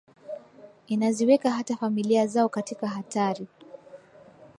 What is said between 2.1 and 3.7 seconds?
zao katika hatari